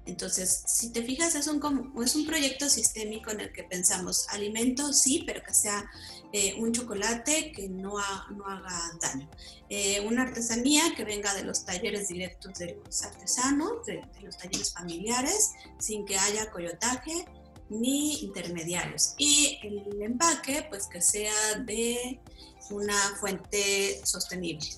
[0.04, 5.00] Entonces, si te fijas, es un, es un proyecto sistémico en el que pensamos alimentos,
[5.00, 5.84] sí, pero que sea
[6.32, 7.94] eh, un chocolate que no,
[8.30, 9.28] no haga daño.
[9.68, 14.38] Eh, una artesanía que venga de los talleres directos de los artesanos, de, de los
[14.38, 17.26] talleres familiares, sin que haya coyotaje
[17.68, 19.14] ni intermediarios.
[19.18, 22.20] Y el empaque, pues que sea de
[22.70, 24.68] una fuente sostenible.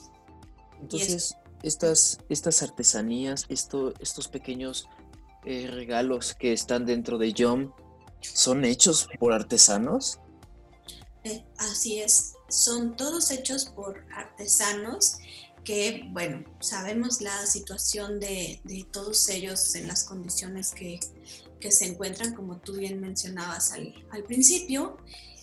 [0.81, 4.89] Entonces, estas, estas artesanías, esto, estos pequeños
[5.45, 7.73] eh, regalos que están dentro de Yom,
[8.21, 10.19] son hechos por artesanos?
[11.25, 15.19] Eh, así es, son todos hechos por artesanos
[15.65, 20.99] que, bueno, sabemos la situación de, todos ellos en las condiciones que,
[21.71, 24.97] se encuentran, como tú bien mencionabas al, al principio,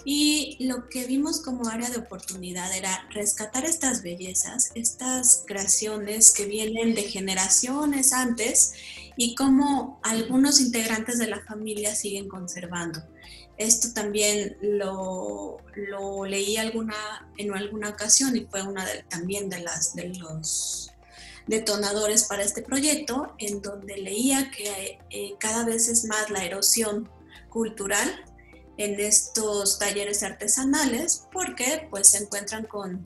[0.08, 6.46] y lo que vimos como área de oportunidad era rescatar estas bellezas, estas creaciones que
[6.46, 8.74] vienen de generaciones antes
[9.18, 13.04] y cómo algunos integrantes de la familia siguen conservando.
[13.58, 16.96] Esto también lo, lo leí alguna,
[17.38, 20.92] en alguna ocasión y fue una también de, las, de los
[21.48, 27.10] detonadores para este proyecto, en donde leía que eh, cada vez es más la erosión
[27.50, 28.26] cultural
[28.78, 33.04] en estos talleres artesanales porque pues se encuentran con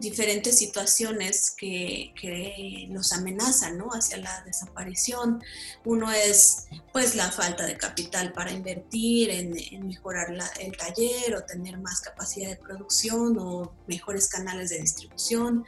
[0.00, 3.88] diferentes situaciones que, que, los amenazan ¿no?
[3.90, 5.42] hacia la desaparición.
[5.84, 11.78] Uno es pues la falta de capital para invertir en, mejorar el taller o tener
[11.78, 15.64] más capacidad de producción o mejores canales de distribución.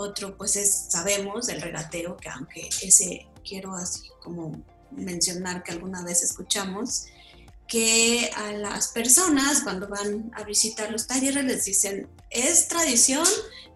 [0.00, 6.04] Otro pues es, sabemos, el regateo, que aunque ese quiero así como mencionar que alguna
[6.04, 7.06] vez escuchamos,
[7.66, 13.26] que a las personas cuando van a visitar los talleres les dicen, es tradición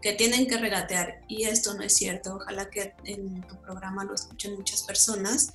[0.00, 2.36] que tienen que regatear y esto no es cierto.
[2.36, 5.52] Ojalá que en tu programa lo escuchen muchas personas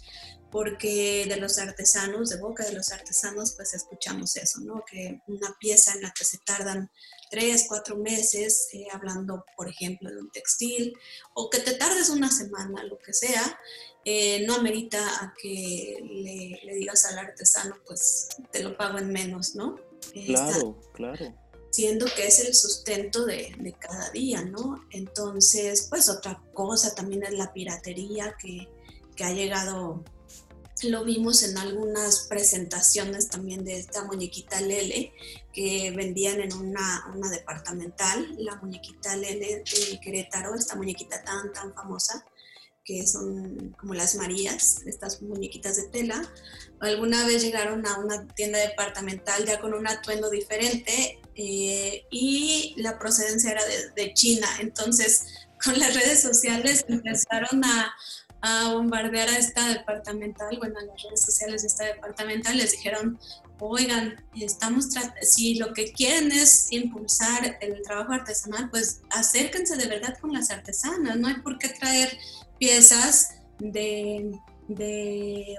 [0.52, 4.84] porque de los artesanos, de boca de los artesanos, pues escuchamos eso, ¿no?
[4.86, 6.92] Que una pieza en la que se tardan
[7.30, 10.98] tres, cuatro meses, eh, hablando, por ejemplo, de un textil,
[11.34, 13.60] o que te tardes una semana, lo que sea,
[14.06, 16.00] eh, no amerita a que
[16.64, 19.76] le, digas al artesano, pues te lo pago en menos, ¿no?
[20.26, 21.36] Claro, claro.
[21.72, 24.82] Siendo que es el sustento de, de, cada día, ¿no?
[24.92, 28.70] Entonces, pues otra cosa también es la piratería que,
[29.16, 30.04] que ha llegado
[30.84, 35.14] lo vimos en algunas presentaciones también de esta muñequita Lele
[35.54, 41.74] que vendían en una, una departamental, la muñequita Lele de Querétaro, esta muñequita tan, tan
[41.74, 42.24] famosa
[42.88, 46.22] que son como las Marías, estas muñequitas de tela.
[46.80, 52.98] Alguna vez llegaron a una tienda departamental ya con un atuendo diferente eh, y la
[52.98, 54.48] procedencia era de, de, China.
[54.62, 55.26] Entonces,
[55.62, 57.94] con las redes sociales empezaron a,
[58.48, 63.20] a bombardear a esta departamental, bueno, a las redes sociales de esta departamental, les dijeron,
[63.60, 64.88] oigan, estamos
[65.22, 70.52] si lo que quieren es impulsar el trabajo artesanal, pues acérquense de verdad con las
[70.52, 72.18] artesanas, no hay por qué traer
[72.60, 73.30] piezas
[73.60, 74.32] de,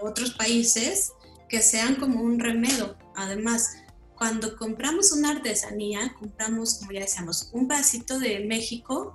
[0.02, 1.12] otros países
[1.48, 2.96] que sean como un remedio.
[3.16, 3.76] Además,
[4.14, 9.14] cuando compramos una artesanía, compramos, como ya decíamos, un vasito de México,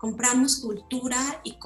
[0.00, 1.58] compramos cultura y,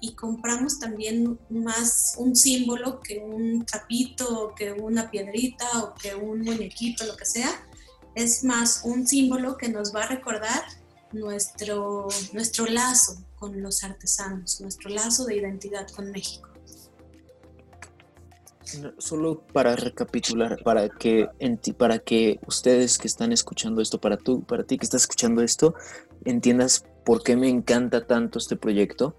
[0.00, 6.40] y, compramos también más un símbolo que un trapito, que una piedrita o que un
[6.40, 7.50] muñequito, lo que sea.
[8.14, 10.62] Es más un símbolo que nos va a recordar
[11.12, 16.48] nuestro, nuestro lazo con los artesanos, nuestro lazo de identidad con México.
[18.96, 21.28] Solo para recapitular, para que,
[21.76, 25.74] para que ustedes que están escuchando esto, para, tú, para ti que estás escuchando esto,
[26.24, 29.14] entiendas por qué me encanta tanto este proyecto.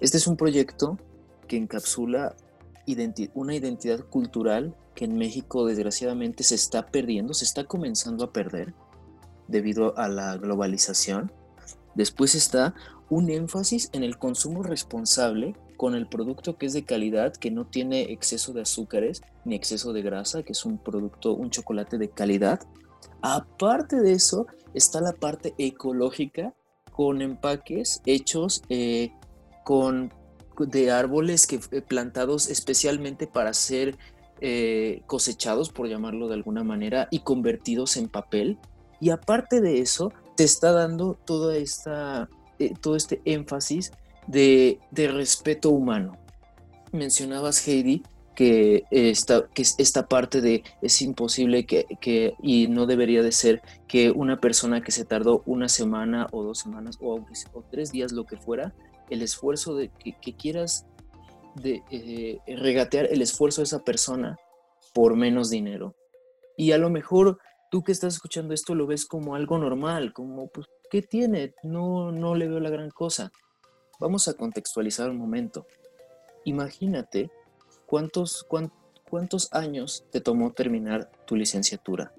[0.00, 0.98] Este es un proyecto
[1.46, 2.34] que encapsula
[3.34, 8.74] una identidad cultural que en México desgraciadamente se está perdiendo, se está comenzando a perder
[9.48, 11.32] debido a la globalización.
[11.94, 12.74] Después está
[13.08, 17.66] un énfasis en el consumo responsable con el producto que es de calidad, que no
[17.66, 22.08] tiene exceso de azúcares ni exceso de grasa, que es un producto, un chocolate de
[22.08, 22.60] calidad.
[23.20, 26.54] Aparte de eso, está la parte ecológica
[26.96, 29.12] con empaques hechos eh,
[29.64, 30.10] con,
[30.58, 33.98] de árboles que, eh, plantados especialmente para ser
[34.40, 38.58] eh, cosechados, por llamarlo de alguna manera, y convertidos en papel.
[38.98, 42.30] Y aparte de eso, te está dando toda esta,
[42.80, 43.92] todo este énfasis
[44.26, 46.16] de, de, respeto humano.
[46.92, 48.02] Mencionabas, Heidi,
[48.36, 53.62] que esta, que esta parte de es imposible que, que, y no debería de ser
[53.88, 57.14] que una persona que se tardó una semana o dos semanas o,
[57.54, 58.74] o tres días, lo que fuera,
[59.08, 60.86] el esfuerzo de que, quieras
[61.54, 64.36] de, eh, regatear el esfuerzo de esa persona
[64.92, 65.96] por menos dinero.
[66.58, 67.38] Y a lo mejor
[67.70, 71.54] tú que estás escuchando esto lo ves como algo normal, como, pues, ¿qué tiene?
[71.62, 73.32] No, no le veo la gran cosa.
[73.98, 75.66] Vamos a contextualizar un momento.
[76.44, 77.30] Imagínate
[77.86, 78.46] ¿cuántos,
[79.08, 82.12] cuántos años te tomó terminar tu licenciatura?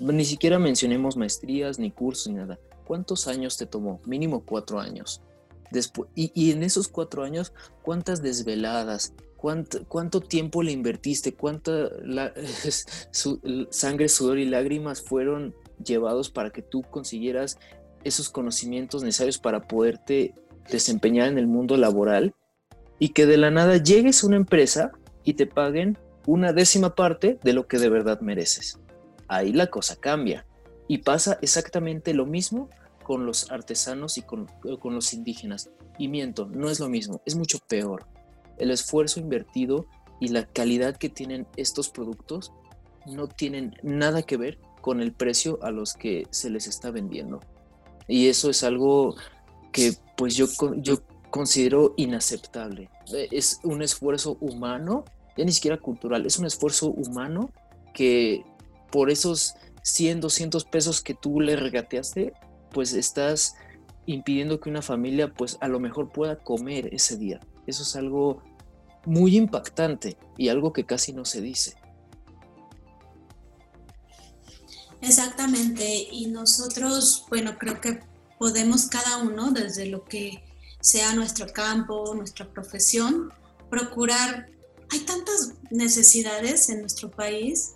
[0.00, 2.58] Ni siquiera mencionemos maestrías, ni cursos, ni nada.
[2.86, 4.00] ¿Cuántos años te tomó?
[4.06, 5.22] Mínimo cuatro años.
[5.70, 9.12] Después, y, en esos cuatro años, ¿cuántas desveladas?
[9.36, 11.34] ¿Cuánto, tiempo le invertiste?
[11.34, 11.90] ¿Cuánta
[13.70, 17.58] sangre, sudor y lágrimas fueron llevados para que tú consiguieras
[18.04, 20.34] esos conocimientos necesarios para poderte
[20.70, 22.34] desempeñar en el mundo laboral?
[22.98, 24.92] Y que de la nada llegues a una empresa
[25.24, 28.78] y te paguen una décima parte de lo que de verdad mereces.
[29.28, 30.46] Ahí la cosa cambia.
[30.88, 32.70] Y pasa exactamente lo mismo
[33.02, 34.46] con los artesanos y con,
[34.80, 35.70] con los indígenas.
[35.98, 38.06] Y miento, no es lo mismo, es mucho peor.
[38.58, 39.86] El esfuerzo invertido
[40.20, 42.52] y la calidad que tienen estos productos
[43.06, 47.40] no tienen nada que ver con el precio a los que se les está vendiendo.
[48.06, 49.16] Y eso es algo
[49.72, 50.98] que pues yo, yo
[51.30, 52.90] considero inaceptable.
[53.30, 55.04] Es un esfuerzo humano,
[55.36, 57.50] ya ni siquiera cultural, es un esfuerzo humano
[57.94, 58.44] que
[58.90, 62.32] por esos 100, 200 pesos que tú le regateaste,
[62.72, 63.54] pues estás
[64.06, 67.40] impidiendo que una familia pues a lo mejor pueda comer ese día.
[67.66, 68.42] Eso es algo
[69.04, 71.74] muy impactante y algo que casi no se dice.
[75.00, 78.00] Exactamente, y nosotros, bueno, creo que
[78.38, 80.42] podemos cada uno, desde lo que
[80.80, 83.32] sea nuestro campo, nuestra profesión,
[83.70, 84.48] procurar,
[84.90, 87.74] hay tantas necesidades en nuestro país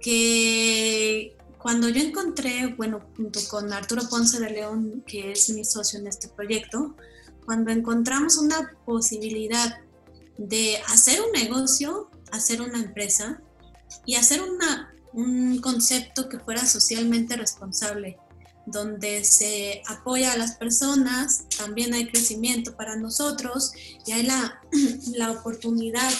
[0.00, 5.98] que cuando yo encontré, bueno, junto con Arturo Ponce de León, que es mi socio
[5.98, 6.96] en este proyecto,
[7.44, 9.80] cuando encontramos una posibilidad
[10.38, 13.42] de hacer un negocio, hacer una empresa
[14.06, 18.18] y hacer una, un concepto que fuera socialmente responsable,
[18.66, 23.72] donde se apoya a las personas, también hay crecimiento para nosotros
[24.06, 24.60] y hay la,
[25.14, 26.10] la oportunidad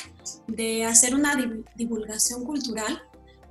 [0.47, 1.37] de hacer una
[1.77, 3.03] divulgación cultural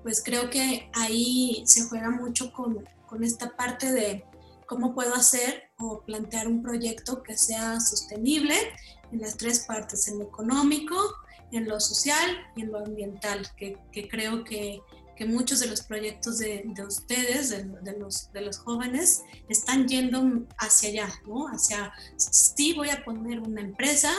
[0.03, 4.25] pues creo que ahí se juega mucho con, con esta parte de
[4.65, 8.55] cómo puedo hacer o plantear un proyecto que sea sostenible
[9.11, 10.95] en las tres partes, en lo económico,
[11.51, 14.81] en lo social y en lo ambiental, que, que creo que,
[15.19, 19.87] que, muchos de los proyectos de, de ustedes, de, de, los, de los jóvenes, están
[19.87, 21.47] yendo hacia allá, ¿no?
[21.47, 24.11] Hacia, sí voy a poner una empresa,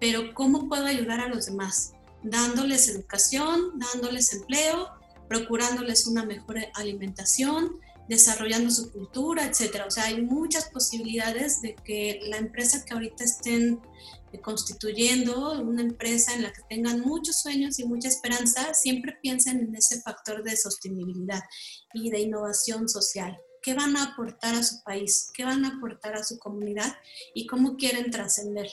[0.00, 1.92] pero ¿cómo puedo ayudar a los demás?
[2.22, 9.84] Dándoles educación, dándoles empleo procurándoles una mejor alimentación, desarrollando su cultura, etcétera.
[9.86, 13.80] O sea, hay muchas posibilidades de que la empresa que ahorita estén
[14.42, 19.74] constituyendo, una empresa en la que tengan muchos sueños y mucha esperanza, siempre piensen en
[19.74, 21.42] ese factor de sostenibilidad
[21.94, 23.38] y de innovación social.
[23.62, 25.30] ¿Qué van a aportar a su país?
[25.34, 26.96] ¿Qué van a aportar a su comunidad?
[27.34, 28.68] ¿Y cómo quieren trascender?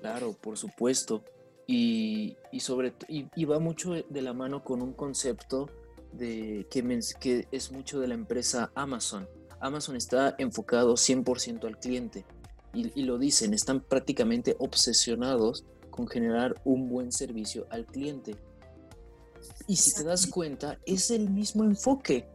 [0.00, 1.24] Claro, por supuesto
[1.66, 5.70] y, sobre, y, va mucho de la mano con un concepto
[6.12, 6.82] de, que,
[7.20, 9.28] que es mucho de la empresa Amazon.
[9.60, 12.26] Amazon está enfocado 100% al cliente
[12.74, 18.36] y, y, lo dicen, están prácticamente obsesionados con generar un buen servicio al cliente.
[19.66, 22.28] Y si te das cuenta, es el mismo enfoque,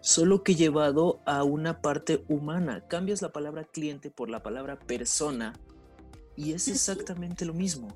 [0.00, 2.86] solo que llevado a una parte humana.
[2.88, 5.54] Cambias la palabra cliente por la palabra persona
[6.36, 7.88] y es exactamente lo mismo.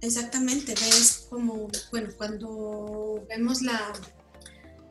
[0.00, 3.94] Exactamente, ves como, bueno, cuando vemos la,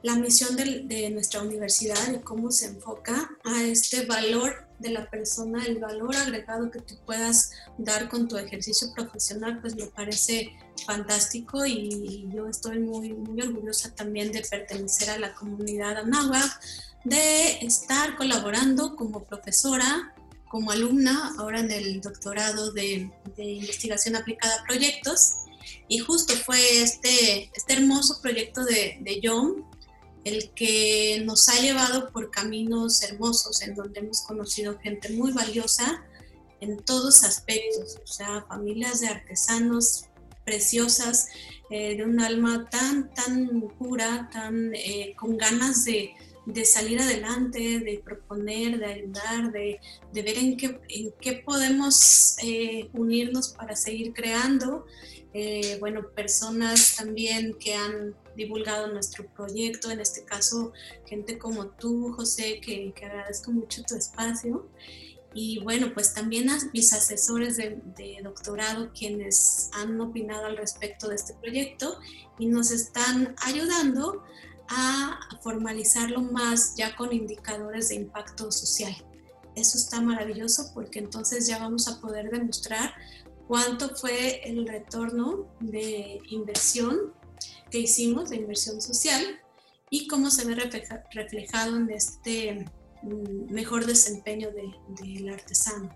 [0.03, 5.65] la misión de, nuestra universidad y cómo se enfoca a este valor de la persona,
[5.65, 10.51] el valor agregado que tú puedas dar con tu ejercicio profesional, pues me parece
[10.85, 16.59] fantástico y yo estoy muy, muy orgullosa también de pertenecer a la comunidad anáhuac,
[17.05, 20.13] de estar colaborando como profesora
[20.49, 25.31] como alumna ahora en el doctorado de, investigación aplicada a proyectos.
[25.87, 29.65] Y justo fue este, este hermoso proyecto de, de John
[30.23, 36.05] el que nos ha llevado por caminos hermosos en donde hemos conocido gente muy valiosa
[36.61, 40.05] en todos aspectos, o sea, familias de artesanos
[40.45, 41.27] preciosas,
[41.69, 46.13] eh, de un alma tan, tan pura, tan eh, con ganas de,
[46.45, 49.79] de salir adelante, de proponer, de ayudar, de,
[50.13, 54.85] ver en qué, en qué podemos eh, unirnos para seguir creando.
[55.33, 60.73] Eh, bueno, personas también que han divulgado nuestro proyecto, en este caso
[61.05, 64.67] gente como tú, José, que, agradezco mucho tu espacio.
[65.33, 71.09] Y bueno, pues también a mis asesores de, de, doctorado quienes han opinado al respecto
[71.09, 71.97] de este proyecto
[72.37, 74.23] y nos están ayudando
[74.67, 78.95] a formalizarlo más ya con indicadores de impacto social.
[79.55, 82.93] Eso está maravilloso porque entonces ya vamos a poder demostrar
[83.47, 87.13] cuánto fue el retorno de inversión
[87.69, 89.23] que hicimos, de inversión social,
[89.89, 90.55] y cómo se ve
[91.11, 92.65] reflejado en este
[93.49, 95.89] mejor desempeño del artesano.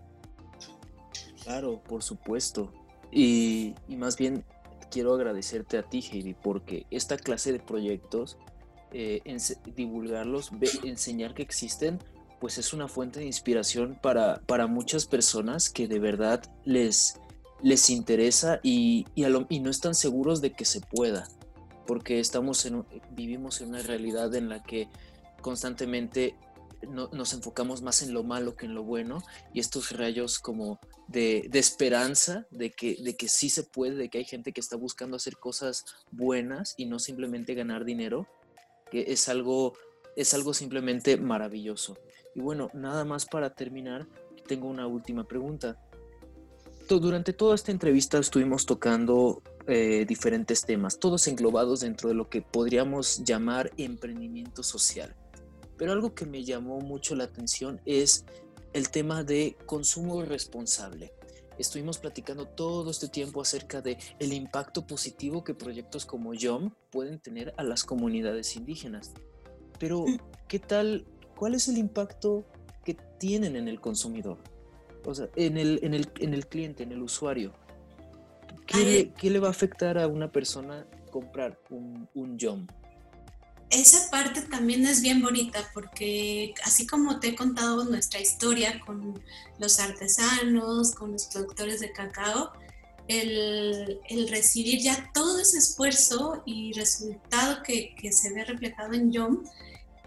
[1.43, 2.71] Claro, por supuesto.
[3.11, 4.43] Y, más bien
[4.91, 8.37] quiero agradecerte a ti, Heidi, porque esta clase de proyectos,
[8.91, 9.21] eh,
[9.75, 10.51] divulgarlos,
[10.83, 11.99] enseñar que existen,
[12.39, 17.19] pues es una fuente de inspiración para, para muchas personas que de verdad les,
[17.61, 19.23] les interesa y, y,
[19.59, 21.27] no están seguros de que se pueda,
[21.85, 24.89] porque estamos en, vivimos en una realidad en la que
[25.41, 26.35] constantemente
[26.85, 31.49] nos enfocamos más en lo malo que en lo bueno y estos rayos como de,
[31.53, 35.17] esperanza de que, de que sí se puede, de que hay gente que está buscando
[35.17, 38.27] hacer cosas buenas y no simplemente ganar dinero,
[38.91, 39.73] que es algo,
[40.15, 41.97] es algo simplemente maravilloso.
[42.35, 44.07] Y bueno, nada más para terminar,
[44.47, 45.81] tengo una última pregunta.
[46.87, 52.41] Durante toda esta entrevista estuvimos tocando eh, diferentes temas, todos englobados dentro de lo que
[52.41, 55.13] podríamos llamar emprendimiento social.
[55.77, 58.23] Pero algo que me llamó mucho la atención es
[58.71, 61.13] el tema de consumo responsable.
[61.57, 67.19] Estuvimos platicando todo este tiempo acerca de el impacto positivo que proyectos como YOM pueden
[67.19, 69.11] tener a las comunidades indígenas.
[69.77, 70.19] Pero, mm.
[70.47, 71.05] ¿qué tal?
[71.35, 72.45] ¿Cuál es el impacto
[72.85, 74.37] que tienen en el consumidor?
[75.07, 77.53] O sea, en el, en el, en el cliente, en el usuario.
[78.65, 82.67] ¿Qué, ¿Qué, le va a afectar a una persona comprar un, un YOM?
[83.69, 89.21] esa parte también es bien bonita porque así como te he contado nuestra historia con
[89.59, 92.51] los artesanos, con los productores de cacao,
[93.07, 93.99] el,
[94.29, 99.43] recibir ya todo ese esfuerzo y resultado que, se ve reflejado en Yom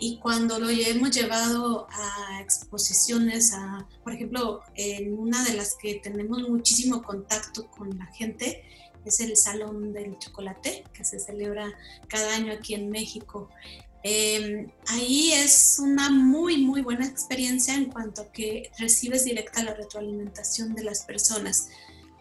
[0.01, 5.97] y cuando lo hemos llevado a exposiciones, a, por ejemplo, en una de las que
[5.97, 8.65] tenemos muchísimo contacto con la gente,
[9.05, 11.67] es el Salón del Chocolate, que se celebra
[12.09, 13.51] cada año aquí en México.
[14.03, 19.75] Em, ahí es una muy, muy buena experiencia en cuanto a que recibes directa la
[19.75, 21.69] retroalimentación de las personas.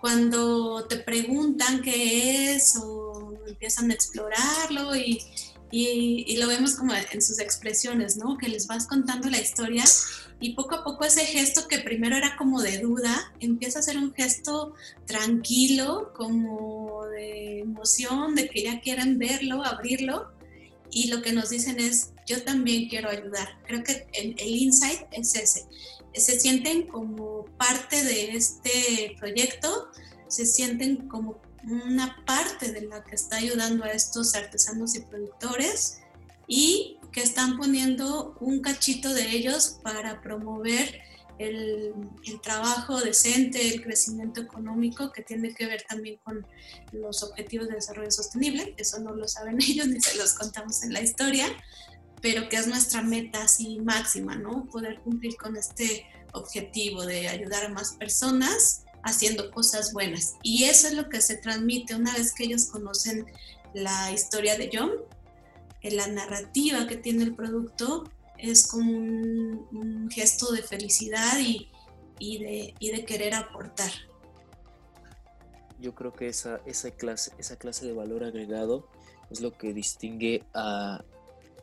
[0.01, 5.21] Cuando te preguntan qué es o empiezan a explorarlo y,
[5.72, 8.38] y, y lo vemos como en sus expresiones, ¿no?
[8.38, 9.84] Que les vas contando la historia
[10.41, 13.97] y poco a poco ese gesto que primero era como de duda, empieza a ser
[13.97, 14.74] un gesto
[15.05, 20.32] tranquilo, como de emoción, de que ya quieren verlo, abrirlo.
[20.91, 23.59] Y lo que nos dicen es, yo también quiero ayudar.
[23.67, 25.65] Creo que el, el insight es ese.
[26.13, 29.89] Se sienten como parte de este proyecto,
[30.30, 35.99] se sienten como una parte de la que está ayudando a estos artesanos y productores
[36.47, 41.01] y que están poniendo un cachito de ellos para promover
[41.39, 41.93] el,
[42.43, 46.45] trabajo decente, el crecimiento económico, que tiene que ver también con
[46.91, 50.93] los objetivos de desarrollo sostenible, eso no lo saben ellos ni se los contamos en
[50.93, 51.47] la historia,
[52.22, 54.66] pero que es nuestra meta así máxima, ¿no?
[54.66, 60.36] Poder cumplir con este objetivo de ayudar a más personas haciendo cosas buenas.
[60.43, 63.26] Y eso es lo que se transmite una vez que ellos conocen
[63.74, 64.91] la historia de John,
[65.84, 68.04] la narrativa que tiene el producto
[68.38, 71.70] es como un, gesto de felicidad y,
[72.20, 73.91] de, querer aportar.
[75.80, 76.60] Yo creo que esa,
[76.97, 78.89] clase, esa clase de valor agregado
[79.30, 81.04] es lo que distingue a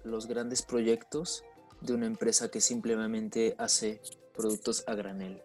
[0.04, 1.44] los grandes proyectos
[1.80, 4.00] de una empresa que simplemente hace
[4.34, 5.42] productos a granel.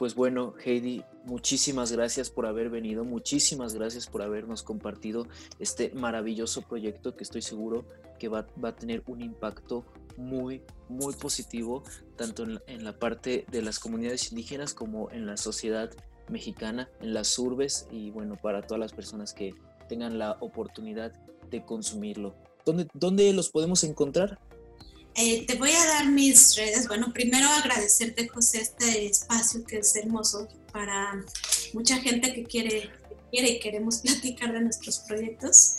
[0.00, 5.26] Pues bueno, Heidi, muchísimas gracias por haber venido, muchísimas gracias por habernos compartido
[5.58, 7.84] este maravilloso proyecto que estoy seguro
[8.18, 9.84] que va, a tener un impacto
[10.16, 11.82] muy, muy positivo,
[12.16, 15.90] tanto en la, parte de las comunidades indígenas como en la sociedad
[16.30, 19.54] mexicana, en las urbes y bueno, para todas las personas que
[19.86, 21.12] tengan la oportunidad
[21.50, 22.34] de consumirlo.
[22.64, 24.38] ¿Dónde, dónde los podemos encontrar?
[25.14, 26.88] Eh, te voy a dar mis redes.
[26.88, 31.24] Bueno, primero agradecerte, José, este espacio que es hermoso para
[31.72, 32.90] mucha gente que quiere,
[33.30, 35.76] quiere y queremos platicar de nuestros proyectos.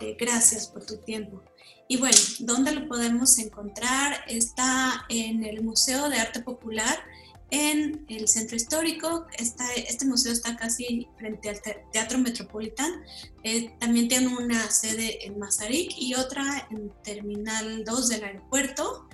[0.00, 1.42] Eh, gracias por tu tiempo.
[1.88, 4.24] Y bueno, ¿dónde lo podemos encontrar?
[4.26, 6.98] Está en el Museo de Arte Popular
[7.52, 9.26] en el centro histórico.
[9.76, 11.60] este museo está casi frente al
[11.92, 12.90] Teatro Metropolitán.
[13.44, 19.06] Eh, también tiene una sede en Mazarik y otra en Terminal 2 del aeropuerto.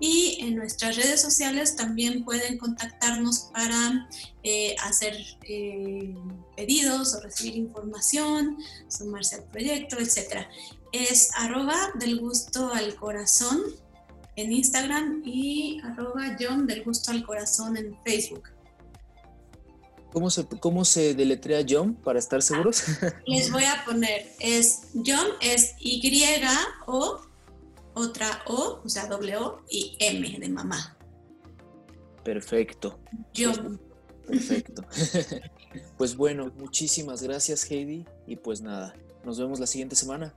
[0.00, 4.08] Y en nuestras redes sociales también pueden contactarnos para
[4.42, 5.16] eh, hacer
[5.48, 6.16] eh,
[6.56, 10.48] pedidos o recibir información, sumarse al proyecto, etc.
[10.90, 13.62] Es arroba del gusto al corazón
[14.36, 18.50] en Instagram y arroba John del gusto al corazón en Facebook.
[20.12, 22.84] ¿Cómo se, ¿Cómo se deletrea John para estar seguros?
[23.26, 26.00] les voy a poner, es John es Y
[26.86, 27.20] o
[27.94, 30.96] otra O, o sea, doble O y M de mamá.
[32.22, 33.00] Perfecto.
[33.34, 33.58] Pues,
[34.26, 34.84] perfecto.
[35.98, 40.34] pues bueno, muchísimas gracias Heidi y pues nada, nos vemos la siguiente semana.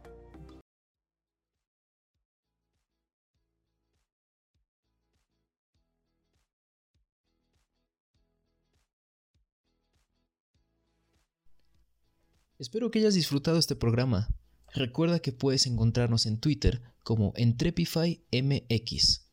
[12.60, 14.30] Espero que hayas disfrutado este programa.
[14.74, 19.28] Recuerda que puedes encontrarnos en Twitter como EntrepifyMX.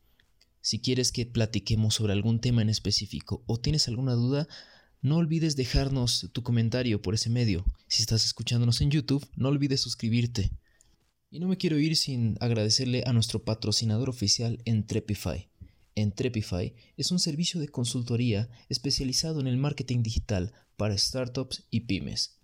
[0.60, 4.46] Si quieres que platiquemos sobre algún tema en específico o tienes alguna duda,
[5.00, 7.64] no olvides dejarnos tu comentario por ese medio.
[7.88, 10.50] Si estás escuchándonos en YouTube, no olvides suscribirte.
[11.30, 15.48] Y no me quiero ir sin agradecerle a nuestro patrocinador oficial Entrepify.
[15.94, 22.43] Entrepify es un servicio de consultoría especializado en el marketing digital para startups y pymes